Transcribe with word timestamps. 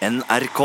NRK. 0.00 0.60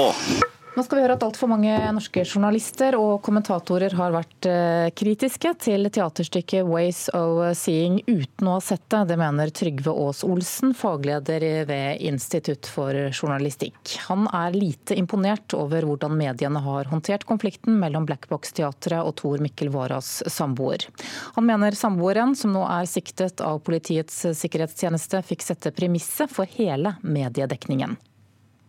Nå 0.76 0.84
skal 0.84 0.97
vi 0.97 1.02
høre 1.04 1.15
at 1.17 1.23
altfor 1.23 1.49
mange 1.51 1.71
norske 1.95 2.21
journalister 2.23 2.95
og 2.95 3.17
kommentatorer 3.24 3.92
har 3.96 4.13
vært 4.15 4.47
eh, 4.47 4.88
kritiske 4.96 5.51
til 5.63 5.89
teaterstykket 5.92 6.63
'Ways 6.67 7.01
of 7.15 7.42
Seeing' 7.60 8.02
uten 8.08 8.48
å 8.48 8.54
ha 8.58 8.62
sett 8.63 8.86
det. 8.92 9.02
Det 9.12 9.18
mener 9.20 9.52
Trygve 9.56 9.92
Aas 9.92 10.24
Olsen, 10.28 10.71
fagleder 10.76 11.44
ved 11.68 12.04
Institutt 12.08 12.68
for 12.71 12.96
journalistikk. 13.10 13.76
Han 14.08 14.29
er 14.32 14.56
lite 14.56 14.96
imponert 14.96 15.56
over 15.56 15.83
hvordan 15.83 16.16
mediene 16.16 16.64
har 16.64 16.88
håndtert 16.92 17.28
konflikten 17.28 17.76
mellom 17.80 18.08
Black 18.08 18.28
Box-teatret 18.32 19.04
og 19.04 19.18
Tor 19.20 19.44
Mikkel 19.44 19.72
Waras 19.76 20.22
samboer. 20.32 20.88
Han 21.36 21.48
mener 21.52 21.76
samboeren, 21.76 22.36
som 22.40 22.56
nå 22.56 22.64
er 22.68 22.88
siktet 22.88 23.44
av 23.44 23.60
Politiets 23.68 24.28
sikkerhetstjeneste, 24.32 25.24
fikk 25.28 25.44
sette 25.44 25.76
premisset 25.76 26.32
for 26.32 26.48
hele 26.56 26.96
mediedekningen. 27.04 28.00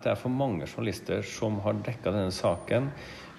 Det 0.06 0.12
er 0.12 0.18
for 0.20 0.30
mange 0.30 0.68
journalister 0.70 1.24
som 1.26 1.56
har 1.64 1.80
dekka 1.82 2.12
denne 2.14 2.30
saken 2.30 2.92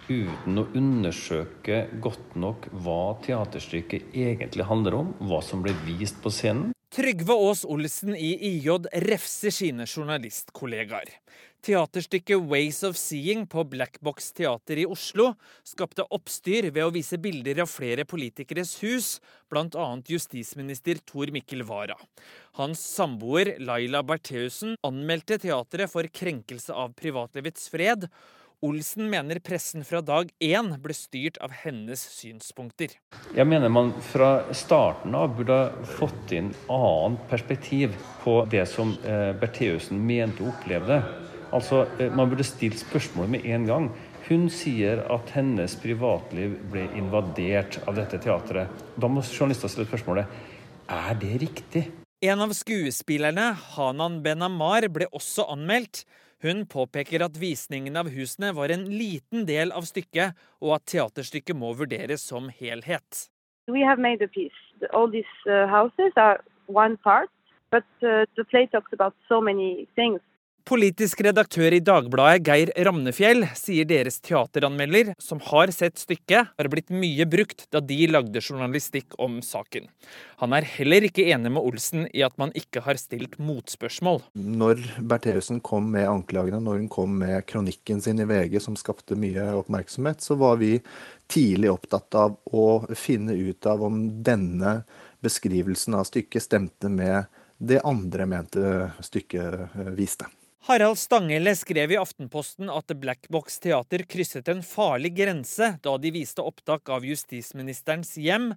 uten 0.10 0.60
å 0.60 0.66
undersøke 0.76 1.78
godt 2.04 2.34
nok 2.36 2.68
hva 2.84 3.14
teaterstykket 3.23 4.12
egentlig 4.12 4.66
handler 4.68 4.98
om, 4.98 5.14
hva 5.30 5.40
som 5.40 5.64
ble 5.64 5.72
vist 5.86 6.20
på 6.20 6.28
scenen. 6.28 6.73
Trygve 6.88 7.34
Aas 7.36 7.66
Olsen 7.66 8.16
i 8.16 8.30
IJ 8.48 8.70
refser 9.04 9.52
sine 9.52 9.84
journalistkollegaer. 9.84 11.09
Teaterstykket 11.62 12.40
'Ways 12.40 12.80
of 12.84 12.95
Seeing' 12.95 13.44
på 13.45 13.64
Black 13.68 14.00
Box 14.00 14.32
teater 14.32 14.80
i 14.80 14.86
Oslo 14.86 15.34
skapte 15.68 16.05
oppstyr 16.16 16.70
ved 16.72 16.86
å 16.86 16.94
vise 16.95 17.20
bilder 17.20 17.59
av 17.66 17.68
flere 17.68 18.05
politikeres 18.08 18.78
hus, 18.80 19.20
bl.a. 19.52 19.88
justisminister 20.08 21.02
Tor 21.04 21.28
Mikkel 21.36 21.66
Wara. 21.68 21.98
Hans 22.55 22.80
samboer 22.80 23.58
Laila 23.59 24.02
Bertheussen 24.02 24.78
anmeldte 24.88 25.42
teatret 25.44 25.92
for 25.92 26.08
krenkelse 26.08 26.72
av 26.72 26.95
privatlivets 26.95 27.67
fred, 27.73 28.08
Olsen 28.66 29.10
mener 29.10 29.38
pressen 29.40 29.84
fra 29.86 30.00
dag 30.02 30.32
én 30.42 30.72
ble 30.82 30.94
styrt 30.98 31.36
av 31.45 31.52
hennes 31.59 32.02
synspunkter. 32.09 32.95
Jeg 33.38 33.45
mener 33.45 33.70
man 33.70 33.92
fra 34.02 34.48
starten 34.50 35.14
av 35.14 35.36
burde 35.38 35.58
ha 35.59 35.86
fått 36.00 36.34
inn 36.34 36.50
annet 36.66 37.28
perspektiv 37.30 37.94
på 38.23 38.40
det 38.50 38.66
som 38.72 38.96
eh, 39.06 39.30
Bertheussen 39.38 40.02
mente 40.02 40.42
og 40.42 40.56
opplevde. 40.56 41.04
Altså, 41.54 41.86
eh, 42.02 42.09
Man 42.09 42.34
burde 42.34 42.48
stilt 42.50 42.81
spørsmålet 42.81 43.36
med 43.38 43.46
en 43.46 43.70
gang. 43.70 43.88
Hun 44.26 44.50
sier 44.50 45.06
at 45.06 45.30
hennes 45.38 45.78
privatliv 45.78 46.58
ble 46.74 46.90
invadert 46.98 47.78
av 47.86 48.02
dette 48.02 48.18
teatret. 48.26 48.86
Da 48.98 49.08
må 49.08 49.22
journalister 49.22 49.70
stille 49.70 49.86
spørsmålet 49.86 50.26
er 50.90 51.14
det 51.22 51.36
riktig. 51.46 51.90
En 52.26 52.42
av 52.42 52.50
skuespillerne, 52.58 53.52
Hanan 53.78 54.24
Benamar, 54.26 54.90
ble 54.90 55.06
også 55.14 55.46
anmeldt. 55.53 56.08
Hun 56.44 56.66
påpeker 56.70 57.24
at 57.26 57.38
visningen 57.42 57.98
av 57.98 58.12
husene 58.14 58.52
var 58.54 58.70
en 58.70 58.86
liten 58.86 59.46
del 59.50 59.72
av 59.74 59.88
stykket, 59.90 60.38
og 60.62 60.76
at 60.78 60.86
teaterstykket 60.92 61.58
må 61.58 61.74
vurderes 61.80 62.26
som 62.30 62.52
helhet. 62.60 63.28
We 63.68 63.82
have 63.84 64.00
made 64.00 64.22
a 64.22 64.28
piece. 64.28 64.56
All 64.94 65.10
these 65.10 65.34
uh, 65.50 65.66
houses 65.68 66.14
are 66.16 66.40
one 66.68 66.98
part, 66.98 67.30
but 67.72 67.88
uh, 68.04 68.26
the 68.38 68.46
play 68.46 68.68
talks 68.68 68.94
about 68.94 69.16
so 69.28 69.42
many 69.42 69.88
things. 69.96 70.22
Politisk 70.68 71.22
redaktør 71.23 71.72
i 71.72 71.80
Dagbladet, 71.80 72.42
Geir 72.44 72.70
Ramnefjell, 72.84 73.46
sier 73.56 73.86
deres 73.88 74.18
teateranmelder, 74.20 75.14
som 75.24 75.40
har 75.48 75.72
sett 75.72 75.96
stykket, 76.02 76.50
har 76.59 76.68
blitt 76.68 76.92
mye 76.92 77.24
brukt 77.24 77.64
da 77.72 77.80
de 77.80 77.96
lagde 78.12 78.42
journalistikk 78.44 79.16
om 79.24 79.38
saken. 79.40 79.86
Han 80.44 80.56
er 80.58 80.68
heller 80.68 81.08
ikke 81.08 81.24
enig 81.32 81.54
med 81.56 81.64
Olsen 81.64 82.04
i 82.12 82.26
at 82.28 82.36
man 82.42 82.52
ikke 82.52 82.84
har 82.84 83.00
stilt 83.00 83.38
motspørsmål. 83.40 84.20
Når 84.36 84.82
Bertheussen 85.08 85.62
kom 85.64 85.88
med 85.94 86.09
anklagene, 86.12 86.59
når 86.59 86.81
hun 86.81 86.90
kom 86.92 87.16
med 87.22 87.48
kronikken 87.48 88.04
sin 88.04 88.20
i 88.20 88.28
VG 88.28 88.59
som 88.66 88.76
skapte 88.76 89.16
mye 89.16 89.46
oppmerksomhet, 89.62 90.20
så 90.20 90.36
var 90.36 90.59
vi 90.59 90.74
tidlig 91.31 91.72
opptatt 91.72 92.18
av 92.20 92.36
å 92.52 92.68
finne 92.92 93.40
ut 93.40 93.72
av 93.72 93.88
om 93.88 94.02
denne 94.20 94.81
beskrivelsen 95.24 95.96
av 95.96 96.09
stykket 96.12 96.44
stemte 96.44 96.91
med 96.91 97.24
det 97.58 97.80
andre 97.88 98.28
mente 98.28 98.74
stykket 99.08 99.96
viste. 99.96 100.28
Harald 100.67 100.97
Stanghelle 100.97 101.55
skrev 101.55 101.91
i 101.91 101.97
Aftenposten 101.97 102.67
at 102.67 102.91
Black 103.00 103.29
Box 103.31 103.55
Teater 103.63 104.01
krysset 104.03 104.50
en 104.51 104.59
farlig 104.59 105.13
grense 105.16 105.69
da 105.79 105.94
de 105.95 106.09
viste 106.11 106.44
opptak 106.44 106.91
av 106.91 107.05
justisministerens 107.07 108.11
hjem. 108.19 108.50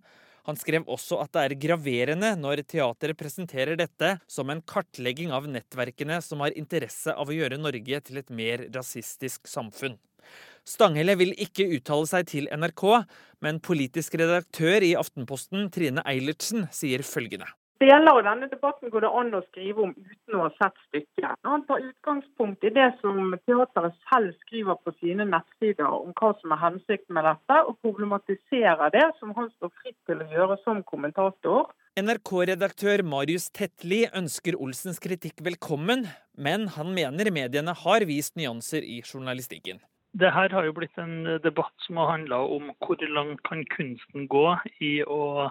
Han 0.49 0.59
skrev 0.59 0.91
også 0.91 1.21
at 1.23 1.31
det 1.37 1.45
er 1.45 1.55
graverende 1.69 2.33
når 2.41 2.65
teateret 2.67 3.21
presenterer 3.21 3.79
dette 3.79 4.17
som 4.27 4.51
en 4.51 4.59
kartlegging 4.59 5.31
av 5.31 5.47
nettverkene 5.47 6.19
som 6.27 6.43
har 6.43 6.59
interesse 6.59 7.15
av 7.15 7.31
å 7.31 7.39
gjøre 7.39 7.61
Norge 7.63 8.03
til 8.03 8.19
et 8.19 8.35
mer 8.35 8.67
rasistisk 8.75 9.47
samfunn. 9.47 9.95
Stanghelle 10.67 11.15
vil 11.15 11.31
ikke 11.39 11.71
uttale 11.79 12.11
seg 12.11 12.27
til 12.35 12.51
NRK, 12.51 12.89
men 13.47 13.63
politisk 13.63 14.19
redaktør 14.19 14.83
i 14.83 14.97
Aftenposten, 14.99 15.71
Trine 15.71 16.03
Eilertsen, 16.03 16.67
sier 16.75 17.07
følgende. 17.07 17.47
Deler 17.81 18.11
av 18.13 18.19
denne 18.27 18.45
debatten 18.53 18.91
går 18.93 19.07
det 19.07 19.11
an 19.17 19.31
å 19.33 19.39
skrive 19.47 19.81
om 19.87 19.93
uten 19.97 20.35
å 20.37 20.43
ha 20.43 20.49
sett 20.59 20.77
stykket. 20.91 21.39
Han 21.49 21.63
tar 21.65 21.81
utgangspunkt 21.81 22.67
i 22.69 22.73
det 22.77 22.91
som 23.01 23.33
teateret 23.49 23.97
selv 24.11 24.35
skriver 24.43 24.77
på 24.85 24.93
sine 24.99 25.25
nettsider 25.25 25.89
om 25.89 26.13
hva 26.19 26.35
som 26.43 26.53
er 26.53 26.61
hensikten 26.61 27.17
med 27.17 27.25
dette, 27.25 27.57
og 27.65 27.79
problematiserer 27.81 28.93
det, 28.93 29.07
som 29.17 29.33
han 29.39 29.49
står 29.55 29.73
fritt 29.81 29.97
til 30.11 30.21
å 30.21 30.29
gjøre 30.29 30.59
som 30.61 30.83
kommentator. 30.91 31.73
NRK-redaktør 31.97 33.01
Marius 33.15 33.49
Tetli 33.57 34.03
ønsker 34.13 34.61
Olsens 34.61 35.01
kritikk 35.01 35.41
velkommen, 35.49 36.05
men 36.37 36.69
han 36.77 36.93
mener 36.93 37.33
mediene 37.33 37.73
har 37.81 38.05
vist 38.05 38.37
nyanser 38.37 38.85
i 38.85 39.01
journalistikken. 39.01 39.81
Det 40.21 40.29
her 40.37 40.53
har 40.53 40.69
jo 40.69 40.77
blitt 40.77 41.01
en 41.01 41.41
debatt 41.41 41.73
som 41.87 41.97
har 42.03 42.13
handla 42.13 42.45
om 42.45 42.75
hvor 42.85 43.01
langt 43.17 43.41
kan 43.49 43.65
kunsten 43.73 44.29
gå 44.29 44.47
i 44.85 44.99
å 45.09 45.49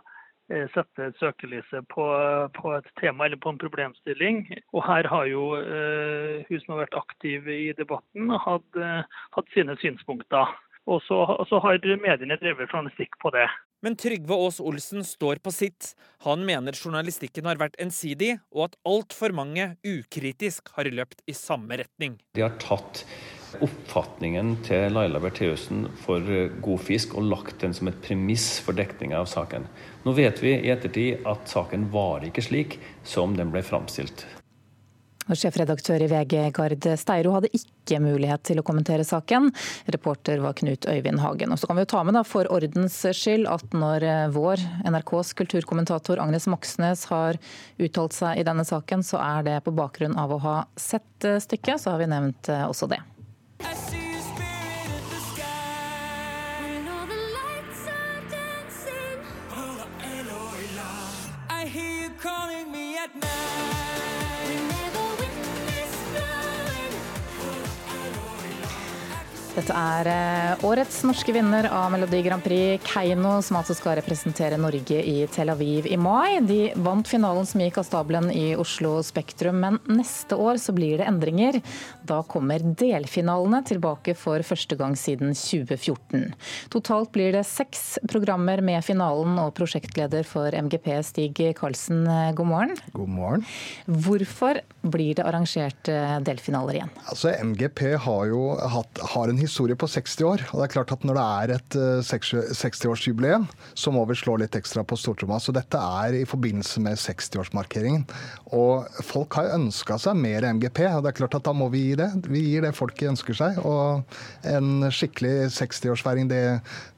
sette 0.74 1.12
søkelyset 1.20 1.86
på, 1.94 2.06
på, 2.56 2.72
et 2.78 2.88
tema 3.02 3.28
eller 3.28 3.40
på 3.42 3.54
en 3.54 3.62
problemstilling. 3.62 4.42
Og 4.74 4.84
her 4.88 5.10
har 5.12 5.28
jo 5.30 5.44
eh, 5.60 6.42
hun 6.50 6.64
som 6.64 6.76
har 6.76 6.86
vært 6.86 6.98
aktiv 7.04 7.50
i 7.54 7.62
debatten, 7.78 8.34
hatt, 8.46 8.68
uh, 8.80 9.22
hatt 9.38 9.54
sine 9.56 9.78
synspunkter. 9.82 10.56
Og 10.90 11.04
så, 11.06 11.22
så, 11.50 11.60
har 11.62 11.78
mediene 12.02 12.38
drevet 12.42 12.72
journalistikk 12.72 13.18
på 13.22 13.30
det. 13.36 13.46
Men 13.86 13.96
Trygve 14.00 14.36
Aas 14.36 14.58
Olsen 14.60 15.06
står 15.06 15.40
på 15.44 15.54
sitt. 15.54 15.94
Han 16.26 16.42
mener 16.48 16.76
journalistikken 16.76 17.48
har 17.48 17.62
vært 17.62 17.78
ensidig, 17.80 18.40
og 18.52 18.70
at 18.70 18.80
altfor 18.90 19.36
mange 19.36 19.76
ukritisk 19.86 20.74
har 20.76 20.90
løpt 20.92 21.22
i 21.30 21.38
samme 21.38 21.78
retning. 21.80 22.18
De 22.36 22.44
har 22.44 22.58
tatt 22.64 23.06
oppfatningen 23.64 24.56
til 24.68 24.94
Laila 24.94 25.22
Bertheussen 25.24 25.88
for 26.04 26.26
eh, 26.30 26.52
god 26.64 26.84
fisk 26.86 27.16
og 27.20 27.30
lagt 27.32 27.62
den 27.64 27.76
som 27.76 27.90
et 27.92 28.02
premiss 28.04 28.58
for 28.64 28.78
dekninga 28.78 29.22
av 29.22 29.30
saken. 29.32 29.68
Nå 30.06 30.16
vet 30.18 30.44
vi 30.44 30.56
i 30.58 30.74
ettertid 30.74 31.26
at 31.30 31.50
saken 31.52 31.90
var 31.94 32.26
ikke 32.28 32.46
slik 32.46 32.80
som 33.08 33.36
den 33.38 33.54
ble 33.54 33.64
framstilt. 33.66 34.26
Sjefredaktør 35.30 36.02
i 36.02 36.08
VG, 36.10 36.38
Gard 36.56 36.86
Steiro, 36.98 37.36
hadde 37.36 37.52
ikke 37.54 38.00
mulighet 38.02 38.42
til 38.50 38.62
å 38.62 38.64
kommentere 38.66 39.06
saken. 39.06 39.52
Reporter 39.94 40.42
var 40.42 40.56
Knut 40.58 40.88
Øyvind 40.90 41.22
Hagen. 41.22 41.54
Og 41.54 41.62
så 41.62 41.70
kan 41.70 41.78
vi 41.78 41.86
jo 41.86 41.92
ta 41.92 42.02
med 42.08 42.18
da, 42.18 42.24
for 42.26 42.50
ordens 42.50 42.98
skyld 43.14 43.46
at 43.52 43.78
når 43.78 44.08
eh, 44.08 44.24
vår 44.34 44.66
NRKs 44.90 45.36
kulturkommentator 45.38 46.22
Agnes 46.24 46.50
Moxnes 46.50 47.06
har 47.12 47.38
uttalt 47.78 48.18
seg 48.18 48.42
i 48.42 48.48
denne 48.48 48.66
saken, 48.66 49.06
så 49.06 49.22
er 49.22 49.46
det 49.46 49.62
på 49.68 49.76
bakgrunn 49.78 50.18
av 50.18 50.34
å 50.34 50.42
ha 50.48 50.58
sett 50.80 51.30
eh, 51.30 51.38
stykket. 51.44 51.78
Så 51.84 51.94
har 51.94 52.02
vi 52.02 52.10
nevnt 52.10 52.50
også 52.66 52.90
det. 52.90 53.04
Dette 69.60 69.76
er 69.76 70.08
eh, 70.08 70.62
årets 70.64 71.02
norske 71.04 71.34
vinner 71.36 71.66
av 71.74 71.90
Melodi 71.92 72.22
Grand 72.24 72.44
Prix, 72.44 72.80
Keiino, 72.88 73.34
som 73.44 73.58
altså 73.60 73.74
skal 73.76 73.98
representere 73.98 74.60
Norge 74.62 75.02
i 75.04 75.26
Tel 75.34 75.50
Aviv 75.52 75.90
i 75.90 75.98
mai. 76.00 76.38
De 76.48 76.70
vant 76.80 77.04
finalen 77.04 77.48
som 77.50 77.60
gikk 77.60 77.82
av 77.82 77.88
stabelen 77.90 78.30
i 78.32 78.54
Oslo 78.56 79.02
Spektrum, 79.04 79.58
men 79.60 79.80
neste 79.90 80.38
år 80.40 80.62
så 80.64 80.72
blir 80.78 81.02
det 81.02 81.08
endringer. 81.10 81.58
Da 82.08 82.22
kommer 82.24 82.64
delfinalene 82.64 83.60
tilbake 83.68 84.16
for 84.16 84.46
første 84.48 84.78
gang 84.80 84.96
siden 85.00 85.34
2014. 85.36 86.30
Totalt 86.72 87.12
blir 87.18 87.36
det 87.36 87.44
seks 87.50 87.98
programmer 88.08 88.64
med 88.64 88.86
finalen, 88.88 89.36
og 89.44 89.52
prosjektleder 89.60 90.24
for 90.30 90.56
MGP, 90.56 90.92
Stig 91.10 91.44
Karlsen, 91.60 92.06
eh, 92.08 92.32
god 92.38 92.52
morgen. 92.54 92.78
God 92.96 93.12
morgen. 93.18 93.46
Hvorfor 94.08 94.62
blir 94.88 95.20
det 95.20 95.28
arrangert 95.28 95.92
eh, 95.92 96.16
delfinaler 96.24 96.80
igjen? 96.80 96.96
Altså, 97.10 97.36
MGP 97.36 97.86
har 98.08 98.32
jo 98.32 98.46
hatt, 98.78 99.06
har 99.18 99.28
en 99.28 99.40
en 99.40 99.46
historie 99.50 99.78
på 99.80 99.90
60 99.90 100.24
år. 100.30 100.46
og 100.52 100.62
det 100.62 100.70
er 100.70 100.74
klart 100.78 100.94
at 100.94 101.04
Når 101.04 101.18
det 101.18 101.26
er 101.26 101.54
et 101.58 101.78
60-årsjubileum, 102.06 103.48
så 103.74 103.92
må 103.92 104.06
vi 104.06 104.16
slå 104.16 104.38
litt 104.40 104.56
ekstra 104.56 104.86
på 104.86 104.98
stortromma. 105.00 105.40
Så 105.42 105.52
dette 105.56 105.78
er 105.78 106.22
i 106.22 106.26
forbindelse 106.30 106.82
med 106.86 107.00
60-årsmarkeringen. 107.02 108.06
Og 108.56 108.88
folk 109.06 109.38
har 109.40 109.54
ønska 109.58 109.98
seg 110.02 110.18
mer 110.20 110.48
MGP, 110.54 110.84
og 110.94 111.04
det 111.04 111.14
er 111.14 111.20
klart 111.22 111.38
at 111.40 111.46
da 111.48 111.54
må 111.56 111.70
vi 111.74 111.90
gi 111.90 111.96
det. 112.00 112.10
Vi 112.30 112.44
gir 112.46 112.66
det 112.66 112.74
folket 112.78 113.12
ønsker 113.14 113.38
seg. 113.38 113.60
Og 113.66 114.04
en 114.48 114.90
skikkelig 114.94 115.50
60-årsfeiring, 115.58 116.30
det, 116.32 116.44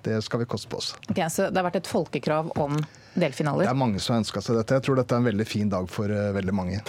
det, 0.07 0.19
skal 0.25 0.43
vi 0.43 0.49
koste 0.49 0.71
på 0.71 0.81
oss. 0.81 0.93
Okay, 1.09 1.27
så 1.31 1.49
det 1.49 1.59
har 1.59 1.69
vært 1.69 1.81
et 1.81 1.91
folkekrav 1.91 2.53
om 2.61 2.79
delfinaler? 3.13 3.65
Det 3.65 3.73
er 3.73 3.79
mange 3.79 4.01
som 4.01 4.15
har 4.15 4.23
ønska 4.23 4.43
seg 4.43 4.59
dette. 4.59 4.79
Jeg 4.79 4.87
tror 4.87 5.01
dette 5.01 5.15
er 5.15 5.23
en 5.23 5.29
veldig 5.31 5.47
fin 5.47 5.71
dag 5.71 5.89
for 5.91 6.11
uh, 6.11 6.31
veldig 6.37 6.55
mange. 6.55 6.81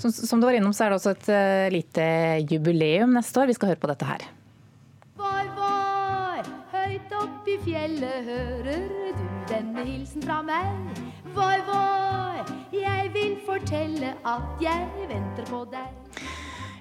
Som, 0.00 0.10
som, 0.10 0.40
du 0.40 0.48
var 0.48 0.56
innom, 0.58 0.74
så 0.74 0.86
er 0.86 0.92
det 0.92 1.00
også 1.00 1.14
et 1.14 1.30
uh, 1.30 1.68
lite 1.74 2.08
jubileum 2.50 3.14
neste 3.16 3.42
år. 3.42 3.50
Vi 3.50 3.58
skal 3.58 3.74
høre 3.74 3.82
på 3.82 3.92
dette 3.92 4.08
her. 4.08 4.26
Opp 7.26 7.48
i 7.50 7.56
fjellet 7.64 8.26
hører 8.28 8.84
du 8.86 9.22
denne 9.50 9.82
hilsen 9.82 10.22
fra 10.22 10.36
meg. 10.46 11.00
Voi, 11.34 11.56
voi, 11.66 12.44
jeg 12.70 13.08
vil 13.16 13.32
fortelle 13.42 14.12
at 14.22 14.62
jeg 14.62 15.08
venter 15.10 15.48
på 15.48 15.64
deg. 15.72 16.20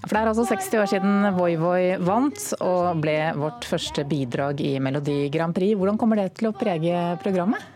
For 0.05 0.13
Det 0.13 0.19
er 0.19 0.29
altså 0.29 0.45
60 0.45 0.77
år 0.83 0.91
siden 0.91 1.29
Voi 1.33 1.55
Voi 1.57 1.95
vant 1.97 2.43
og 2.61 3.01
ble 3.01 3.17
vårt 3.41 3.65
første 3.65 4.05
bidrag 4.05 4.61
i 4.61 4.75
Melodi 4.77 5.31
Grand 5.33 5.55
Prix. 5.55 5.73
Hvordan 5.79 5.97
kommer 5.97 6.21
det 6.21 6.35
til 6.37 6.51
å 6.51 6.53
prege 6.53 6.99
programmet? 7.25 7.74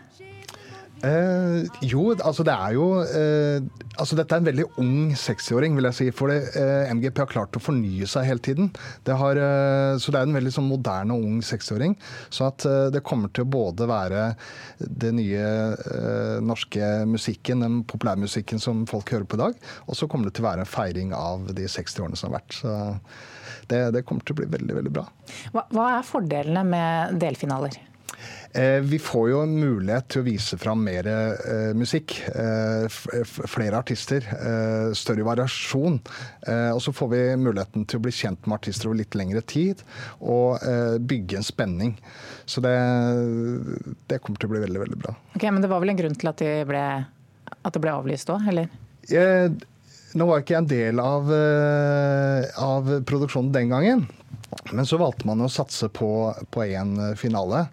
Eh, 1.00 1.64
jo, 1.88 2.10
altså 2.12 2.44
det 2.44 2.52
er 2.52 2.74
jo 2.76 2.86
eh, 3.00 3.62
altså 3.96 4.18
Dette 4.18 4.36
er 4.36 4.42
en 4.42 4.48
veldig 4.50 4.66
ung 4.82 5.14
60-åring, 5.16 5.76
vil 5.78 5.88
jeg 5.88 5.96
si. 5.96 6.08
For 6.16 6.32
eh, 6.32 6.90
MGP 6.92 7.22
har 7.22 7.30
klart 7.30 7.56
å 7.56 7.62
fornye 7.62 8.08
seg 8.10 8.28
hele 8.28 8.44
tiden. 8.44 8.70
Det 9.06 9.16
har, 9.16 9.40
eh, 9.40 9.94
så 10.00 10.12
det 10.12 10.20
er 10.20 10.28
en 10.28 10.36
veldig 10.36 10.52
sånn 10.54 10.68
moderne 10.68 11.16
og 11.16 11.26
ung 11.26 11.40
60-åring. 11.44 11.96
Så 12.28 12.46
at 12.50 12.66
eh, 12.68 12.90
det 12.92 13.04
kommer 13.06 13.32
til 13.32 13.46
å 13.46 13.52
både 13.52 13.88
være 13.90 14.26
det 14.80 15.12
nye 15.16 15.42
eh, 15.72 16.38
norske 16.44 16.92
musikken, 17.08 17.64
den 17.64 17.82
populærmusikken 17.88 18.60
som 18.62 18.84
folk 18.90 19.12
hører 19.14 19.28
på 19.28 19.40
i 19.40 19.44
dag, 19.44 19.60
og 19.86 19.96
så 19.96 20.08
kommer 20.10 20.28
det 20.28 20.36
til 20.38 20.44
å 20.44 20.50
være 20.50 20.66
en 20.66 20.72
feiring 20.72 21.14
av 21.16 21.48
de 21.56 21.68
60 21.68 22.04
årene 22.04 22.20
som 22.20 22.30
har 22.30 22.40
vært. 22.40 22.60
Så 22.60 23.68
det, 23.70 23.84
det 23.96 24.04
kommer 24.08 24.24
til 24.26 24.36
å 24.36 24.42
bli 24.42 24.50
veldig, 24.52 24.80
veldig 24.80 24.92
bra. 24.94 25.06
Hva, 25.54 25.64
hva 25.72 25.92
er 25.96 26.06
fordelene 26.06 26.66
med 26.66 27.20
delfinaler? 27.22 27.78
Eh, 28.52 28.80
vi 28.82 28.98
får 28.98 29.28
jo 29.30 29.40
en 29.44 29.52
mulighet 29.54 30.08
til 30.10 30.22
å 30.22 30.26
vise 30.26 30.58
fram 30.58 30.82
mer 30.82 31.06
eh, 31.06 31.70
musikk. 31.78 32.16
Eh, 32.34 32.86
flere 32.90 33.78
artister. 33.78 34.26
Større 34.96 35.26
variasjon. 35.26 36.00
Og 36.74 36.80
så 36.82 36.92
får 36.94 37.10
vi 37.12 37.20
muligheten 37.38 37.86
til 37.88 38.00
å 38.00 38.04
bli 38.04 38.12
kjent 38.14 38.46
med 38.46 38.58
artister 38.58 38.90
over 38.90 39.00
litt 39.02 39.16
lengre 39.18 39.42
tid. 39.46 39.84
Og 40.20 40.58
bygge 41.06 41.38
en 41.38 41.46
spenning. 41.46 41.96
Så 42.48 42.62
det, 42.64 42.74
det 44.10 44.20
kommer 44.24 44.40
til 44.40 44.50
å 44.50 44.54
bli 44.54 44.62
veldig, 44.64 44.82
veldig 44.84 45.00
bra. 45.04 45.14
Ok, 45.36 45.46
Men 45.46 45.62
det 45.62 45.70
var 45.70 45.82
vel 45.82 45.94
en 45.94 46.00
grunn 46.00 46.16
til 46.18 46.32
at, 46.32 46.42
de 46.42 46.64
ble, 46.68 46.84
at 47.60 47.76
det 47.76 47.82
ble 47.82 47.94
avlyst 47.94 48.32
òg, 48.34 48.48
eller? 48.50 48.70
Nå 50.18 50.26
var 50.26 50.42
ikke 50.42 50.56
jeg 50.56 50.64
en 50.64 50.72
del 50.72 51.02
av, 51.02 51.30
av 52.66 52.90
produksjonen 53.06 53.52
den 53.54 53.70
gangen. 53.76 54.08
Men 54.72 54.86
så 54.86 54.98
valgte 55.00 55.26
man 55.28 55.42
å 55.44 55.50
satse 55.50 55.88
på, 55.94 56.10
på 56.50 56.64
én 56.66 56.94
finale. 57.18 57.64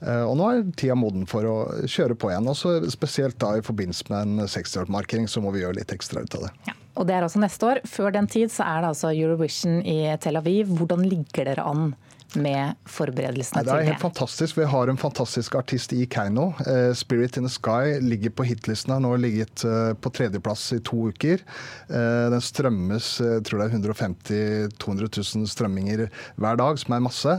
Eh, 0.00 0.22
og 0.24 0.36
nå 0.40 0.48
er 0.48 0.62
tida 0.78 0.96
moden 0.98 1.26
for 1.28 1.48
å 1.48 1.56
kjøre 1.84 2.16
på 2.18 2.32
igjen. 2.32 2.48
Også 2.52 2.78
spesielt 2.92 3.38
da 3.42 3.54
i 3.58 3.64
forbindelse 3.64 4.08
med 4.12 4.22
en 4.22 4.46
60-årsmarkering, 4.46 5.28
så 5.28 5.44
må 5.44 5.52
vi 5.54 5.64
gjøre 5.64 5.80
litt 5.80 5.92
ekstra 5.94 6.24
ut 6.24 6.38
av 6.38 6.46
det. 6.46 6.52
Ja, 6.70 6.76
og 6.96 7.08
det 7.08 7.16
er 7.16 7.26
altså 7.26 7.42
neste 7.42 7.68
år. 7.68 7.82
Før 7.88 8.14
den 8.16 8.28
tid 8.32 8.52
så 8.52 8.66
er 8.68 8.82
det 8.82 8.92
altså 8.94 9.12
Eurovision 9.12 9.80
i 9.84 9.98
Tel 10.22 10.40
Aviv. 10.40 10.72
Hvordan 10.80 11.04
ligger 11.08 11.52
dere 11.52 11.68
an 11.68 11.92
med 12.38 12.78
forberedelsene 12.88 13.62
til 13.62 13.68
det? 13.68 13.72
Det 13.72 13.84
er 13.84 13.90
helt 13.92 14.02
fantastisk. 14.02 14.58
Vi 14.58 14.66
har 14.68 14.90
en 14.90 15.00
fantastisk 15.00 15.56
artist 15.58 15.92
i 15.96 16.04
Keiino. 16.10 16.50
Uh, 16.66 16.92
'Spirit 16.96 17.36
in 17.36 17.46
the 17.46 17.52
Sky' 17.52 18.00
ligger 18.00 18.30
på 18.30 18.46
hitlisten. 18.48 18.92
Har 18.94 19.02
nå 19.04 19.14
ligget 19.20 19.64
uh, 19.64 19.92
på 19.94 20.10
tredjeplass 20.10 20.72
i 20.76 20.80
to 20.84 21.08
uker. 21.12 21.44
Uh, 21.90 22.30
den 22.32 22.42
strømmes 22.42 23.12
jeg 23.22 23.44
tror 23.46 23.62
det 23.62 23.68
er 23.68 23.76
150 23.78 24.76
200 24.82 25.08
000 25.16 25.48
strømminger 25.50 26.06
hver 26.40 26.58
dag, 26.60 26.78
som 26.78 26.94
er 26.96 27.04
masse. 27.04 27.34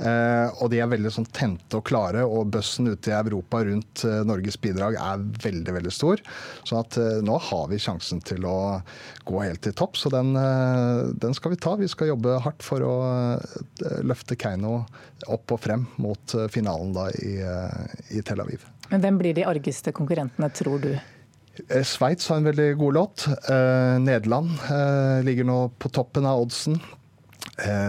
og 0.00 0.70
de 0.72 0.78
er 0.80 0.88
veldig 0.88 1.10
sånn 1.12 1.26
tente 1.34 1.76
og 1.76 1.84
klare, 1.84 2.22
og 2.24 2.48
bøssen 2.54 2.88
ute 2.88 3.10
i 3.10 3.14
Europa 3.14 3.60
rundt 3.66 4.04
Norges 4.24 4.56
bidrag 4.60 4.96
er 4.96 5.20
veldig, 5.44 5.74
veldig 5.76 5.92
stor. 5.92 6.22
Så 6.64 6.78
at 6.80 6.96
nå 7.24 7.36
har 7.50 7.66
vi 7.68 7.80
sjansen 7.80 8.22
til 8.24 8.46
å 8.48 8.80
gå 9.28 9.42
helt 9.44 9.60
til 9.66 9.74
topp, 9.76 9.98
så 10.00 10.12
den, 10.12 10.32
den 11.20 11.36
skal 11.36 11.52
vi 11.52 11.60
ta. 11.60 11.74
Vi 11.76 11.90
skal 11.90 12.14
jobbe 12.14 12.38
hardt 12.46 12.64
for 12.64 12.84
å 12.86 12.94
løfte 14.00 14.19
løfte 14.20 14.36
Keiino 14.36 14.84
opp 15.28 15.52
og 15.52 15.60
frem 15.60 15.86
mot 15.98 16.34
eh, 16.34 16.48
finalen 16.52 16.92
da 16.92 17.08
i, 17.10 17.40
eh, 17.40 18.18
i 18.18 18.22
Tel 18.22 18.40
Aviv. 18.40 18.66
Men 18.90 19.00
Hvem 19.00 19.18
blir 19.18 19.34
de 19.34 19.46
argeste 19.46 19.92
konkurrentene, 19.92 20.50
tror 20.50 20.80
du? 20.80 20.94
Eh, 21.68 21.84
Sveits 21.84 22.28
har 22.28 22.40
en 22.40 22.48
veldig 22.48 22.76
god 22.76 22.94
låt. 22.94 23.26
Nederland 24.00 24.56
ligger 25.24 25.44
nå 25.44 25.68
på 25.78 25.88
toppen 25.88 26.26
av 26.26 26.40
oddsen. 26.40 26.80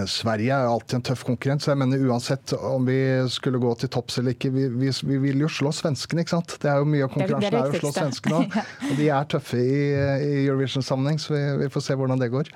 Sverige 0.07 0.51
er 0.51 0.67
alltid 0.67 0.97
en 0.97 1.03
tøff 1.07 1.21
konkurrent, 1.23 1.63
så 1.63 1.71
jeg 1.71 1.79
mener 1.79 2.01
uansett 2.03 2.51
om 2.57 2.83
vi 2.83 2.97
skulle 3.31 3.59
gå 3.61 3.71
til 3.79 3.91
topps 3.91 4.17
eller 4.19 4.35
ikke, 4.35 4.49
vi, 4.51 4.65
vi, 4.67 4.89
vi, 5.07 5.19
vil 5.23 5.45
jo 5.45 5.47
slå 5.47 5.71
svenskene, 5.71 6.25
ikke 6.25 6.33
sant. 6.33 6.57
Det 6.59 6.67
er 6.67 6.81
jo 6.81 6.89
mye 6.91 7.05
av 7.07 7.13
konkurransen 7.13 7.55
er, 7.55 7.69
å 7.69 7.79
slå 7.79 7.93
svenskene 7.95 8.41
òg. 8.41 8.57
Og 8.89 8.99
de 8.99 9.07
er 9.15 9.29
tøffe 9.31 9.61
i, 9.61 9.79
i 9.95 10.33
Eurovision-sammenheng, 10.41 11.21
så 11.23 11.37
vi, 11.37 11.43
vi 11.63 11.71
får 11.71 11.87
se 11.87 11.97
hvordan 12.01 12.19
det 12.19 12.31
går. 12.35 12.51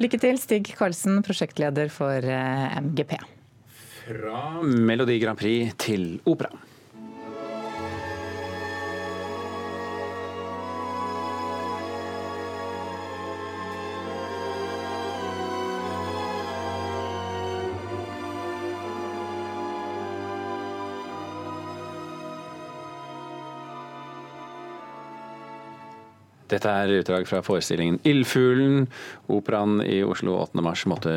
Lykke 0.00 0.16
til, 0.16 0.38
Stig 0.40 0.70
Karlsen, 0.78 1.18
prosjektleder 1.20 1.90
for 1.92 2.24
eh, 2.24 2.78
MGP. 2.80 3.18
Fra 4.06 4.38
Melodi 4.64 5.18
Grand 5.20 5.36
Prix 5.36 5.74
til 5.84 6.14
opera. 6.24 6.48
Dette 26.50 26.70
er 26.70 26.90
utdrag 26.98 27.28
fra 27.30 27.42
forestillingen 27.46 28.00
'Ildfuglen'. 28.02 28.88
Operaen 29.30 29.78
i 29.84 30.00
Oslo 30.02 30.34
8. 30.42 30.62
mars 30.64 30.82
måtte 30.90 31.12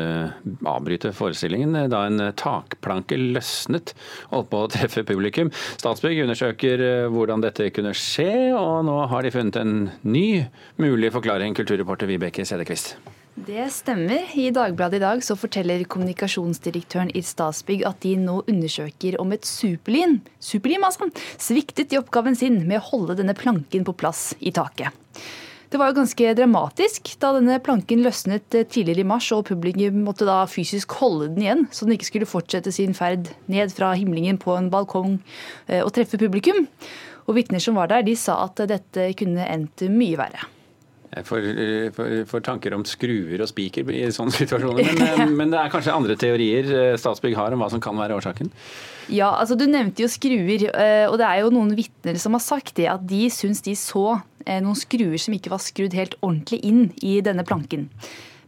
avbryte 0.62 1.10
forestillingen 1.16 1.74
da 1.90 2.04
en 2.06 2.22
takplanke 2.38 3.18
løsnet 3.18 3.94
og 4.30 4.36
holdt 4.36 4.52
på 4.52 4.62
å 4.62 4.70
treffe 4.76 5.04
publikum. 5.08 5.50
Statsbygg 5.80 6.22
undersøker 6.24 6.84
eh, 6.84 7.08
hvordan 7.10 7.42
dette 7.42 7.72
kunne 7.74 7.94
skje, 7.98 8.54
og 8.54 8.84
nå 8.86 9.00
har 9.10 9.26
de 9.26 9.34
funnet 9.34 9.58
en 9.58 9.74
ny 10.06 10.44
mulig 10.80 11.10
forklaring, 11.14 11.56
kulturreporter 11.58 12.10
Vibeke 12.10 12.46
Sedekvist. 12.46 12.94
Det 13.34 13.66
stemmer. 13.74 14.28
I 14.38 14.52
Dagbladet 14.54 15.00
i 15.00 15.02
dag 15.02 15.22
så 15.26 15.34
forteller 15.34 15.82
kommunikasjonsdirektøren 15.90 17.10
i 17.18 17.22
Statsbygg 17.26 17.82
at 17.88 17.98
de 18.06 18.14
nå 18.20 18.44
undersøker 18.46 19.18
om 19.18 19.34
et 19.34 19.48
superlim, 19.48 20.20
superlim 20.38 20.86
altså, 20.86 21.10
sviktet 21.42 21.92
i 21.92 21.98
oppgaven 21.98 22.38
sin 22.38 22.62
med 22.68 22.78
å 22.78 22.86
holde 22.92 23.18
denne 23.18 23.34
planken 23.34 23.82
på 23.88 23.96
plass 23.98 24.28
i 24.38 24.54
taket. 24.54 24.94
Det 25.72 25.80
var 25.80 25.90
jo 25.90 25.96
ganske 25.96 26.34
dramatisk 26.38 27.08
da 27.18 27.32
denne 27.34 27.56
planken 27.64 28.04
løsnet 28.04 28.46
tidligere 28.52 29.02
i 29.02 29.08
mars, 29.10 29.26
og 29.34 29.48
publikum 29.48 30.04
måtte 30.06 30.28
da 30.28 30.44
fysisk 30.46 30.94
holde 31.00 31.32
den 31.32 31.42
igjen, 31.42 31.64
så 31.74 31.88
den 31.88 31.96
ikke 31.96 32.10
skulle 32.12 32.30
fortsette 32.30 32.70
sin 32.74 32.94
ferd 32.94 33.32
ned 33.50 33.74
fra 33.74 33.90
himlingen 33.98 34.38
på 34.38 34.54
en 34.54 34.70
balkong 34.70 35.16
eh, 35.66 35.80
og 35.80 35.90
treffe 35.96 36.20
publikum. 36.20 36.68
Og 37.26 37.38
Vitner 37.40 37.62
som 37.62 37.80
var 37.80 37.90
der, 37.90 38.06
de 38.06 38.14
sa 38.14 38.38
at 38.44 38.62
dette 38.70 39.10
kunne 39.18 39.48
endt 39.50 39.88
mye 39.90 40.20
verre. 40.20 40.46
Jeg 41.14 41.26
får, 41.28 41.44
får, 42.26 42.42
tanker 42.42 42.74
om 42.74 42.82
skruer 42.88 43.38
og 43.38 43.46
spiker 43.50 43.86
i 43.94 44.02
sånne 44.14 44.34
situasjoner. 44.34 44.88
Men, 44.88 45.04
eh, 45.06 45.30
men, 45.38 45.52
det 45.52 45.60
er 45.60 45.70
kanskje 45.70 45.94
andre 45.94 46.16
teorier 46.18 46.70
eh, 46.74 46.96
Statsbygg 46.98 47.36
har 47.38 47.54
om 47.54 47.62
hva 47.62 47.70
som 47.70 47.82
kan 47.82 47.98
være 47.98 48.16
årsaken? 48.18 48.50
Ja, 49.12 49.30
altså 49.36 49.56
Du 49.58 49.66
nevnte 49.70 50.02
jo 50.02 50.10
skruer, 50.10 50.66
eh, 50.72 51.06
og 51.06 51.18
det 51.20 51.28
er 51.28 51.44
jo 51.44 51.52
noen 51.54 51.74
vitner 51.78 52.18
som 52.20 52.34
har 52.34 52.42
sagt 52.42 52.74
det. 52.80 52.88
At 52.90 53.06
de 53.06 53.28
syns 53.32 53.62
de 53.64 53.76
så 53.78 54.18
noen 54.44 54.76
skruer 54.76 55.16
som 55.20 55.32
ikke 55.32 55.54
var 55.54 55.62
skrudd 55.64 55.94
helt 55.96 56.18
ordentlig 56.20 56.58
inn 56.68 56.88
i 57.00 57.14
denne 57.24 57.46
planken. 57.48 57.86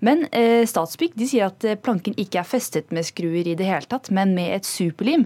Men 0.04 0.26
Statsbygg 0.68 1.14
de 1.16 1.28
sier 1.28 1.48
at 1.48 1.64
planken 1.84 2.16
ikke 2.20 2.42
er 2.42 2.48
festet 2.48 2.90
med 2.92 3.06
skruer 3.06 3.46
i 3.46 3.54
det 3.56 3.68
hele 3.68 3.88
tatt, 3.88 4.10
men 4.14 4.34
med 4.36 4.58
et 4.58 4.68
superlim. 4.68 5.24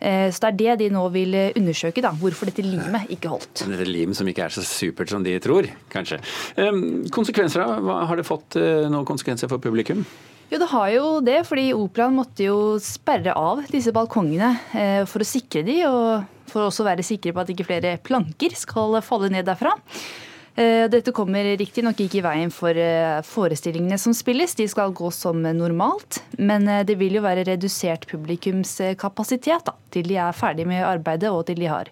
Eh, 0.00 0.30
så 0.30 0.46
det 0.46 0.48
er 0.48 0.58
det 0.78 0.84
de 0.84 0.94
nå 0.94 1.02
vil 1.14 1.34
eh, 1.34 1.50
undersøke, 1.58 2.02
da, 2.04 2.12
hvorfor 2.14 2.48
dette 2.48 2.62
limet 2.62 3.10
ikke 3.14 3.32
holdt. 3.32 3.64
Dette 3.66 3.88
lim 3.88 4.14
som 4.14 4.28
ikke 4.30 4.46
er 4.46 4.54
så 4.54 4.62
supert 4.66 5.10
som 5.10 5.24
de 5.26 5.34
tror, 5.42 5.66
kanskje. 5.90 6.20
Konsekvenser 7.14 7.64
da? 7.64 7.98
Har 8.06 8.18
det 8.18 8.26
fått 8.28 8.58
eh, 8.60 8.86
noen 8.90 9.06
konsekvenser 9.08 9.50
for 9.50 9.62
publikum? 9.62 10.04
Jo, 10.48 10.60
det 10.62 10.70
har 10.70 10.88
jo 10.94 11.08
det, 11.20 11.40
fordi 11.44 11.66
operaen 11.76 12.16
måtte 12.16 12.46
jo 12.46 12.60
sperre 12.80 13.34
av 13.36 13.66
disse 13.68 13.92
balkongene 13.92 14.54
for 15.10 15.20
å 15.20 15.26
sikre 15.28 15.60
de, 15.66 15.82
og 15.84 16.48
for 16.48 16.70
også 16.70 16.86
å 16.86 16.86
være 16.86 17.04
sikre 17.04 17.34
på 17.36 17.42
at 17.42 17.52
ikke 17.52 17.66
flere 17.68 17.98
planker 18.00 18.56
skal 18.56 18.96
falle 19.04 19.28
ned 19.34 19.44
derfra. 19.44 19.74
Eh, 20.58 20.88
dette 20.90 21.12
kommer 21.14 21.46
riktignok 21.54 22.00
ikke 22.02 22.18
i 22.18 22.24
veien 22.24 22.50
for 22.50 22.74
eh, 22.74 23.20
forestillingene 23.22 23.94
som 24.00 24.14
spilles, 24.16 24.56
de 24.58 24.64
skal 24.66 24.90
gå 24.96 25.10
som 25.14 25.44
normalt. 25.54 26.18
Men 26.34 26.66
eh, 26.66 26.82
det 26.88 26.96
vil 26.98 27.14
jo 27.14 27.22
være 27.22 27.44
redusert 27.46 28.08
publikumskapasitet 28.10 29.68
da, 29.68 29.76
til 29.94 30.08
de 30.10 30.16
er 30.18 30.34
ferdig 30.34 30.66
med 30.66 30.82
arbeidet 30.82 31.30
og 31.30 31.44
til 31.46 31.62
de 31.62 31.68
har 31.70 31.90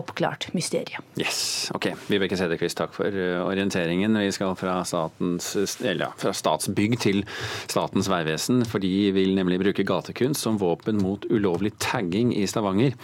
oppklart 0.00 0.48
mysteriet. 0.56 0.98
Yes, 1.20 1.68
ok. 1.76 1.92
Vibeke 2.10 2.38
Sederquist, 2.38 2.80
takk 2.80 2.96
for 2.96 3.20
orienteringen. 3.44 4.18
Vi 4.18 4.34
skal 4.34 4.56
fra, 4.58 4.80
statens, 4.88 5.52
eller, 5.86 6.10
fra 6.18 6.34
Statsbygg 6.34 6.98
til 7.04 7.22
Statens 7.70 8.10
vegvesen, 8.10 8.64
for 8.66 8.82
de 8.82 9.12
vil 9.14 9.36
nemlig 9.38 9.60
bruke 9.62 9.86
gatekunst 9.86 10.42
som 10.42 10.58
våpen 10.58 10.98
mot 11.04 11.22
ulovlig 11.30 11.76
tagging 11.78 12.34
i 12.34 12.48
Stavanger. 12.50 12.98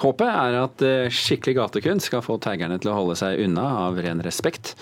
Håpet 0.00 0.32
er 0.32 0.58
at 0.62 0.88
skikkelig 1.12 1.58
gatekunst 1.60 2.08
skal 2.08 2.24
få 2.24 2.40
taggerne 2.40 2.80
til 2.80 2.94
å 2.94 2.98
holde 3.02 3.20
seg 3.20 3.44
unna 3.44 3.68
av 3.84 4.00
ren 4.00 4.24
respekt 4.24 4.53
prosjekt. 4.54 4.74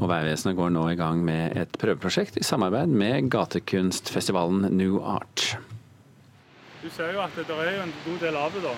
Og 0.00 0.08
Vegvesenet 0.08 0.56
går 0.56 0.72
nå 0.72 0.88
i 0.90 0.96
gang 0.96 1.22
med 1.24 1.56
et 1.56 1.78
prøveprosjekt 1.78 2.38
i 2.38 2.44
samarbeid 2.44 2.88
med 2.88 3.30
gatekunstfestivalen 3.30 4.74
New 4.76 5.00
Art. 5.02 5.56
Du 6.82 6.90
ser 6.90 7.12
jo 7.14 7.22
at 7.22 7.30
det 7.36 7.46
er 7.48 7.82
en 7.82 7.94
god 8.04 8.18
del 8.20 8.36
av 8.36 8.52
det, 8.52 8.62
da. 8.64 8.74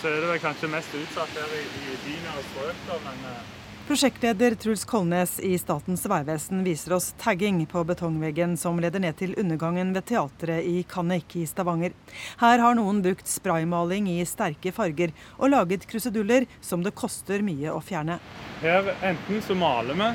Så 0.00 0.08
er 0.08 0.20
det 0.20 0.30
vel 0.30 0.40
kanskje 0.42 0.70
mest 0.70 0.94
utsatt 0.94 1.32
her 1.34 1.50
i, 1.56 1.64
i 1.64 1.96
byene 2.04 2.42
strøk, 2.52 2.80
da, 2.86 2.98
men 3.06 3.24
eh, 3.30 3.63
Prosjektleder 3.86 4.54
Truls 4.54 4.84
Kolnes 4.84 5.40
i 5.40 5.58
Statens 5.58 6.06
vegvesen 6.06 6.64
viser 6.64 6.92
oss 6.96 7.10
tagging 7.20 7.66
på 7.66 7.82
betongveggen 7.84 8.56
som 8.56 8.78
leder 8.80 9.02
ned 9.04 9.18
til 9.18 9.34
undergangen 9.36 9.90
ved 9.92 10.06
teatret 10.08 10.64
i 10.64 10.86
Kannik 10.88 11.36
i 11.36 11.42
Stavanger. 11.44 11.92
Her 12.40 12.62
har 12.64 12.78
noen 12.78 13.02
brukt 13.04 13.28
spraymaling 13.28 14.08
i 14.08 14.24
sterke 14.24 14.72
farger 14.72 15.12
og 15.36 15.52
laget 15.52 15.84
kruseduller 15.90 16.46
som 16.64 16.80
det 16.80 16.94
koster 16.96 17.44
mye 17.44 17.76
å 17.76 17.82
fjerne. 17.84 18.16
Her 18.62 18.88
enten 19.04 19.44
så 19.44 19.52
maler 19.52 20.00
vi, 20.00 20.10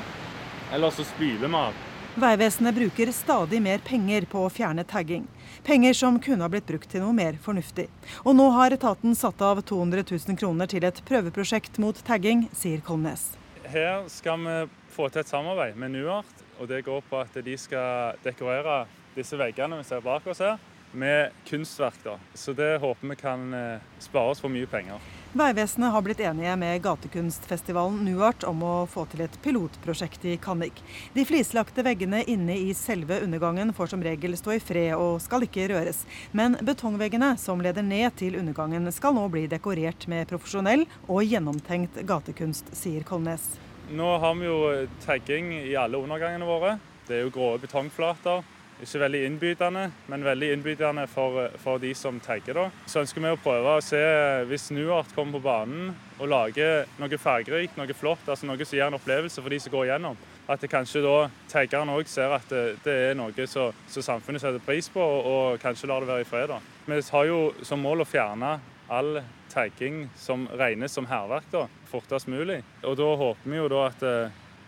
eller 0.74 0.90
så 0.90 1.06
spyler 1.06 1.46
vi 1.46 1.62
av. 1.62 1.78
Vegvesenet 2.18 2.74
bruker 2.74 3.12
stadig 3.14 3.62
mer 3.62 3.78
penger 3.86 4.26
på 4.26 4.48
å 4.48 4.50
fjerne 4.50 4.82
tagging. 4.82 5.28
Penger 5.62 5.94
som 5.94 6.18
kunne 6.18 6.42
ha 6.42 6.50
blitt 6.50 6.66
brukt 6.66 6.90
til 6.90 7.06
noe 7.06 7.14
mer 7.14 7.38
fornuftig. 7.38 7.86
Og 8.24 8.34
nå 8.34 8.50
har 8.58 8.74
etaten 8.74 9.14
satt 9.14 9.38
av 9.46 9.62
200 9.62 10.08
000 10.10 10.40
kroner 10.42 10.66
til 10.66 10.90
et 10.90 11.04
prøveprosjekt 11.06 11.78
mot 11.78 12.02
tagging, 12.10 12.48
sier 12.50 12.82
Kolnes. 12.82 13.36
Her 13.70 14.08
skal 14.10 14.40
vi 14.42 14.54
få 14.90 15.04
til 15.08 15.22
et 15.22 15.28
samarbeid 15.30 15.76
med 15.78 15.92
Nuart. 15.94 16.40
og 16.58 16.68
Det 16.68 16.84
går 16.84 17.04
på 17.06 17.20
at 17.20 17.36
de 17.44 17.56
skal 17.56 18.18
dekorere 18.24 18.86
disse 19.14 19.38
veggene 19.38 19.78
vi 19.78 19.84
ser 19.86 20.02
bak 20.02 20.26
oss 20.26 20.42
her, 20.42 20.58
med 20.92 21.30
kunstverk. 21.46 21.98
da. 22.04 22.18
Så 22.34 22.52
det 22.52 22.78
håper 22.78 23.08
vi 23.08 23.16
kan 23.16 23.54
eh, 23.54 23.80
spare 23.98 24.30
oss 24.30 24.40
for 24.40 24.48
mye 24.48 24.66
penger. 24.66 25.00
Vegvesenet 25.32 25.92
har 25.92 26.02
blitt 26.02 26.20
enige 26.20 26.56
med 26.56 26.82
gatekunstfestivalen 26.82 28.00
Nuart 28.04 28.42
om 28.44 28.64
å 28.66 28.72
få 28.90 29.04
til 29.06 29.20
et 29.22 29.36
pilotprosjekt 29.44 30.24
i 30.26 30.32
Kannik. 30.42 30.82
De 31.14 31.22
flislagte 31.24 31.84
veggene 31.86 32.24
inne 32.26 32.56
i 32.58 32.74
selve 32.74 33.20
undergangen 33.22 33.70
får 33.72 33.92
som 33.92 34.02
regel 34.02 34.34
stå 34.34 34.56
i 34.56 34.60
fred 34.60 34.96
og 34.96 35.20
skal 35.22 35.46
ikke 35.46 35.68
røres. 35.70 36.02
Men 36.34 36.58
betongveggene 36.66 37.36
som 37.38 37.62
leder 37.62 37.86
ned 37.86 38.16
til 38.18 38.40
undergangen 38.42 38.90
skal 38.90 39.14
nå 39.14 39.28
bli 39.30 39.46
dekorert 39.46 40.08
med 40.10 40.26
profesjonell 40.32 40.82
og 41.06 41.22
gjennomtenkt 41.22 42.02
gatekunst, 42.10 42.74
sier 42.74 43.06
Kolnes. 43.06 43.52
Nå 43.94 44.10
har 44.22 44.34
vi 44.34 44.50
jo 44.50 44.88
tagging 45.06 45.52
i 45.60 45.76
alle 45.78 46.02
undergangene 46.02 46.46
våre. 46.46 46.80
Det 47.06 47.20
er 47.20 47.24
jo 47.28 47.36
grå 47.38 47.54
betongflater. 47.62 48.42
Ikke 48.80 49.02
veldig 49.02 49.20
innbydende, 49.26 49.82
men 50.08 50.24
veldig 50.24 50.52
innbydende 50.54 51.06
for, 51.10 51.50
for 51.60 51.80
de 51.82 51.92
som 51.94 52.20
tagger. 52.24 52.56
da. 52.56 52.66
Så 52.88 53.02
ønsker 53.02 53.20
vi 53.20 53.32
å 53.34 53.40
prøve 53.40 53.76
å 53.76 53.84
se, 53.84 54.00
hvis 54.48 54.70
Nuart 54.72 55.12
kommer 55.14 55.38
på 55.38 55.44
banen 55.44 55.92
og 56.20 56.30
lager 56.32 56.88
noe 57.00 57.20
fargerikt, 57.20 57.76
noe 57.76 57.96
flott, 57.96 58.24
altså 58.26 58.48
noe 58.48 58.64
som 58.64 58.78
gir 58.78 58.86
en 58.86 58.96
opplevelse 58.96 59.42
for 59.42 59.52
de 59.52 59.60
som 59.60 59.74
går 59.74 59.90
igjennom, 59.90 60.18
at 60.50 60.64
det 60.64 60.72
kanskje 60.72 61.04
da 61.04 61.16
taggeren 61.52 61.92
òg 61.92 62.08
ser 62.10 62.32
at 62.34 62.48
det, 62.50 62.64
det 62.84 62.96
er 63.10 63.18
noe 63.18 63.46
som 63.46 63.72
samfunnet 63.88 64.42
setter 64.42 64.64
pris 64.64 64.88
på, 64.92 65.00
og, 65.00 65.30
og 65.30 65.62
kanskje 65.62 65.90
lar 65.90 66.02
det 66.02 66.10
være 66.10 66.24
i 66.24 66.30
fred. 66.30 66.50
da. 66.50 66.60
Vi 66.88 67.00
har 67.12 67.28
jo 67.28 67.40
som 67.62 67.84
mål 67.84 68.04
å 68.04 68.08
fjerne 68.08 68.56
all 68.90 69.20
tagging 69.50 70.08
som 70.18 70.48
regnes 70.58 70.92
som 70.94 71.06
hærverk 71.06 71.52
fortest 71.90 72.30
mulig. 72.30 72.60
Og 72.82 72.96
da 72.98 73.08
håper 73.18 73.50
vi 73.50 73.58
jo 73.58 73.68
da 73.70 73.84
at 73.90 74.04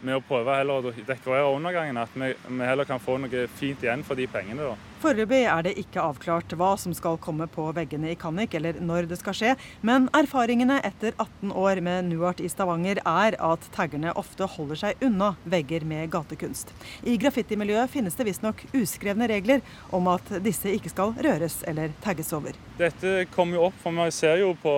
med 0.02 0.18
å 0.18 0.22
prøve 0.26 0.56
heller 0.58 0.80
å 0.80 0.94
dekorere 1.06 1.50
undergangen, 1.52 2.00
at 2.00 2.14
vi, 2.14 2.32
vi, 2.34 2.62
heller 2.66 2.88
kan 2.88 3.02
få 3.02 3.18
noe 3.22 3.46
fint 3.58 3.82
igjen 3.84 4.02
for 4.06 4.18
de 4.18 4.26
pengene. 4.30 4.72
da. 4.72 4.88
Foreløpig 5.02 5.40
er 5.50 5.64
det 5.66 5.72
ikke 5.80 6.02
avklart 6.02 6.52
hva 6.54 6.76
som 6.78 6.92
skal 6.94 7.16
komme 7.18 7.48
på 7.50 7.64
veggene 7.74 8.12
i 8.12 8.18
Kannik, 8.18 8.54
eller 8.54 8.76
når 8.78 9.08
det 9.10 9.18
skal 9.18 9.34
skje, 9.34 9.54
men 9.82 10.06
erfaringene 10.14 10.76
etter 10.86 11.16
18 11.16 11.50
år 11.58 11.80
med 11.82 12.06
Nuart 12.10 12.42
i 12.42 12.50
Stavanger 12.50 13.00
er 13.02 13.34
at 13.42 13.66
taggerne 13.74 14.12
ofte 14.18 14.46
holder 14.46 14.78
seg 14.78 15.02
unna 15.02 15.32
vegger 15.42 15.82
med 15.88 16.12
gatekunst. 16.12 16.70
I 17.02 17.16
graffitimiljøet 17.18 17.90
finnes 17.90 18.18
det 18.18 18.28
visstnok 18.28 18.62
uskrevne 18.76 19.26
regler 19.30 19.64
om 19.90 20.06
at 20.12 20.30
disse 20.44 20.70
ikke 20.70 20.92
skal 20.92 21.16
røres 21.18 21.58
eller 21.66 21.96
tagges 22.04 22.30
over. 22.36 22.54
Dette 22.78 23.24
kommer 23.34 23.58
jo 23.58 23.66
opp, 23.70 23.80
for 23.82 23.96
vi 23.96 24.06
ser 24.14 24.38
jo 24.44 24.52
på 24.62 24.76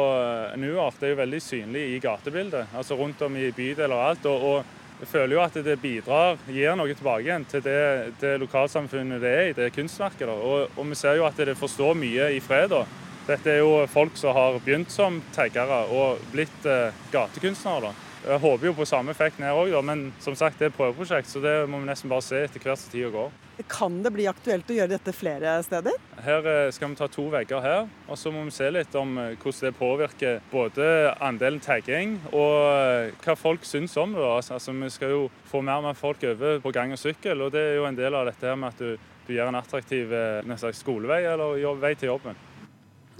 Nuart, 0.60 0.96
det 1.02 1.10
er 1.10 1.12
jo 1.12 1.20
veldig 1.20 1.42
synlig 1.44 1.84
i 1.92 2.00
gatebildet, 2.00 2.72
altså 2.72 2.96
rundt 2.96 3.20
om 3.28 3.36
i 3.36 3.52
bydeler 3.52 3.92
og 3.92 4.06
alt. 4.08 4.32
og, 4.32 4.48
og 4.54 4.80
jeg 5.00 5.08
føler 5.10 5.34
jo 5.34 5.42
at 5.42 5.56
det 5.66 5.74
bidrar, 5.82 6.38
gir 6.46 6.76
noe 6.78 6.94
tilbake 6.94 7.26
igjen 7.26 7.46
til 7.50 7.62
det, 7.64 8.14
det 8.20 8.36
lokalsamfunnet 8.40 9.22
det 9.22 9.32
er 9.32 9.48
i, 9.48 9.56
det 9.56 9.72
kunstverket. 9.74 10.30
Og, 10.30 10.68
og, 10.76 10.86
vi 10.90 10.98
ser 10.98 11.18
jo 11.18 11.26
at 11.26 11.40
det 11.40 11.56
forstår 11.58 11.96
mye 11.98 12.30
i 12.36 12.40
fred. 12.44 12.70
da. 12.70 12.84
Dette 13.26 13.50
er 13.50 13.62
jo 13.62 13.82
folk 13.90 14.16
som 14.20 14.36
har 14.36 14.58
begynt 14.60 14.92
som 14.92 15.18
taggere 15.34 15.82
og 15.92 16.22
blitt 16.32 16.66
eh, 16.68 16.94
gatekunstnere. 17.12 17.94
Jeg 18.24 18.40
håper 18.40 18.70
jo 18.70 18.72
på 18.72 18.86
samme 18.88 19.12
effekten 19.12 19.44
her 19.44 19.58
òg, 19.58 19.74
men 19.84 20.06
som 20.24 20.32
sagt, 20.38 20.56
det 20.56 20.70
er 20.70 20.70
et 20.70 20.76
prøveprosjekt, 20.78 21.28
så 21.28 21.42
det 21.44 21.52
må 21.68 21.82
vi 21.82 21.88
nesten 21.90 22.08
bare 22.08 22.24
se 22.24 22.38
etter 22.46 22.62
hvert 22.62 22.80
som 22.80 22.92
tida 22.92 23.10
går. 23.12 23.34
Kan 23.68 23.98
det 24.02 24.10
bli 24.14 24.24
aktuelt 24.30 24.70
å 24.72 24.76
gjøre 24.78 24.94
dette 24.94 25.12
flere 25.12 25.52
steder? 25.66 25.98
Her 26.24 26.48
eh, 26.48 26.70
skal 26.72 26.90
vi 26.90 26.96
ta 26.98 27.08
to 27.12 27.26
vegger 27.34 27.60
her, 27.60 27.90
og 28.08 28.18
så 28.18 28.32
må 28.32 28.46
vi 28.46 28.54
se 28.56 28.70
litt 28.72 28.96
om 28.96 29.12
eh, 29.20 29.34
hvordan 29.36 29.68
det 29.68 29.74
påvirker 29.76 30.40
både 30.50 30.88
andelen 31.20 31.60
tagging 31.62 32.16
og 32.32 32.56
eh, 32.70 33.12
hva 33.26 33.36
folk 33.36 33.68
syns 33.68 33.98
om 34.00 34.16
det. 34.16 34.24
Altså, 34.24 34.56
altså, 34.56 34.72
vi 34.80 34.90
skal 34.96 35.12
jo 35.12 35.22
få 35.52 35.60
mer 35.60 35.84
og 35.84 35.90
mer 35.90 36.00
folk 36.00 36.24
over 36.32 36.64
på 36.64 36.74
gang 36.74 36.96
og 36.96 37.02
sykkel, 37.04 37.44
og 37.44 37.52
det 37.52 37.62
er 37.74 37.78
jo 37.82 37.86
en 37.90 38.00
del 38.00 38.16
av 38.16 38.32
dette 38.32 38.48
her 38.48 38.58
med 38.58 38.72
at 38.72 38.80
du, 38.80 39.14
du 39.28 39.36
gjør 39.36 39.52
en 39.52 39.60
attraktiv 39.60 40.18
slags 40.56 40.80
skolevei 40.80 41.22
eller 41.28 41.80
vei 41.84 41.92
til 41.92 42.14
jobben. 42.14 42.40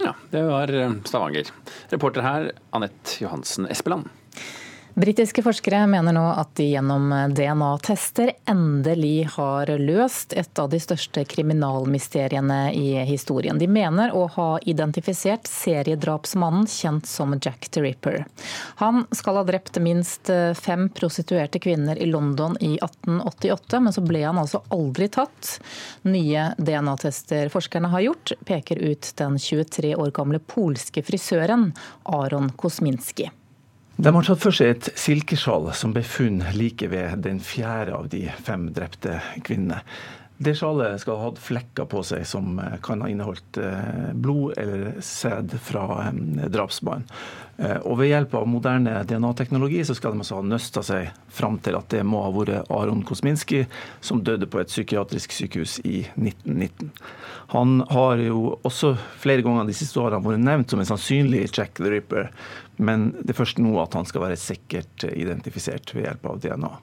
Ja, 0.01 0.17
det 0.33 0.41
var 0.49 0.73
Stavanger. 1.07 1.53
Reporter 1.93 2.25
her, 2.25 2.53
Anette 2.75 3.21
Johansen 3.21 3.69
Espeland. 3.71 4.09
Britiske 4.95 5.43
forskere 5.43 5.81
mener 5.91 6.13
nå 6.15 6.21
at 6.39 6.53
de 6.55 6.69
gjennom 6.69 7.09
DNA-tester 7.35 8.29
endelig 8.47 9.25
har 9.33 9.67
løst 9.75 10.31
et 10.39 10.61
av 10.61 10.69
de 10.71 10.79
største 10.79 11.25
kriminalmysteriene 11.27 12.71
i 12.71 12.93
historien. 13.03 13.59
De 13.59 13.67
mener 13.67 14.15
å 14.15 14.23
ha 14.37 14.47
identifisert 14.63 15.51
seriedrapsmannen 15.51 16.63
kjent 16.71 17.11
som 17.11 17.35
Jack 17.35 17.67
the 17.75 17.83
Ripper. 17.83 18.23
Han 18.79 19.03
skal 19.11 19.41
ha 19.41 19.43
drept 19.43 19.83
minst 19.83 20.31
fem 20.63 20.87
prostituerte 20.87 21.59
kvinner 21.59 21.99
i 21.99 22.07
London 22.07 22.55
i 22.63 22.77
1888, 22.79 23.83
men 23.83 23.99
så 23.99 24.07
ble 24.07 24.23
han 24.23 24.39
altså 24.39 24.63
aldri 24.71 25.11
tatt. 25.11 25.57
Nye 26.07 26.53
DNA-tester 26.55 27.51
forskerne 27.51 27.91
har 27.91 28.07
gjort, 28.07 28.39
peker 28.47 28.79
ut 28.79 29.11
den 29.19 29.35
23 29.35 29.97
år 29.99 30.15
gamle 30.15 30.39
polske 30.39 31.03
frisøren 31.03 31.73
Aron 32.07 32.55
Kosminski. 32.55 33.27
De 33.95 34.11
har 34.11 34.27
tatt 34.27 34.41
for 34.43 34.55
seg 34.55 34.73
et 34.73 34.87
silkeskjold 34.99 35.69
som 35.79 35.93
ble 35.95 36.03
funnet 36.03 36.57
like 36.59 36.89
ved 36.91 37.21
den 37.23 37.39
fjerde 37.39 37.95
av 37.95 38.09
de 38.11 38.25
fem 38.43 38.67
drepte 38.75 39.21
kvinnene. 39.47 39.79
Det 40.37 40.51
sjalet 40.55 40.99
skal 40.99 41.15
ha 41.15 41.29
hatt 41.29 41.39
flekker 41.39 41.87
på 41.87 42.01
seg 42.03 42.25
som 42.27 42.59
eh, 42.59 42.75
kan 42.83 42.99
ha 43.01 43.07
inneholdt 43.07 43.57
eh, 43.61 44.11
blod 44.13 44.57
eller 44.59 44.97
sæd 44.99 45.55
fra 45.63 45.85
eh, 46.09 46.47
drapsmannen. 46.51 47.07
Og 47.87 47.93
ved 48.01 48.09
hjelp 48.09 48.33
av 48.35 48.49
moderne 48.51 48.97
DNA-teknologi 49.07 49.77
så 49.87 49.93
skal 49.95 50.11
de 50.11 50.19
altså 50.19 50.41
ha 50.41 50.43
nøsta 50.43 50.81
seg 50.83 51.13
fram 51.31 51.55
til 51.63 51.77
at 51.77 51.85
det 51.93 52.01
må 52.03 52.19
ha 52.25 52.33
vært 52.35 52.67
Aron 52.67 53.05
Kosminski 53.07 53.61
som 54.03 54.19
døde 54.27 54.49
på 54.51 54.59
et 54.59 54.67
psykiatrisk 54.67 55.31
sykehus 55.31 55.77
i 55.87 56.01
1919. 56.19 56.89
Han 57.53 57.77
har 57.95 58.19
jo 58.19 58.57
også 58.67 58.97
flere 59.23 59.45
ganger 59.45 59.69
de 59.69 59.77
siste 59.79 60.03
årene 60.03 60.19
vært 60.25 60.43
nevnt 60.43 60.75
som 60.75 60.83
en 60.83 60.89
sannsynlig 60.89 61.45
Jack 61.45 61.79
the 61.79 61.93
Ripper, 61.93 62.27
men 62.75 63.13
det 63.21 63.31
er 63.31 63.39
først 63.39 63.63
nå 63.63 63.71
at 63.79 63.95
han 63.95 64.11
skal 64.11 64.25
være 64.25 64.41
sikkert 64.41 65.07
identifisert 65.13 65.95
ved 65.95 66.09
hjelp 66.09 66.27
av 66.33 66.43
DNA. 66.43 66.73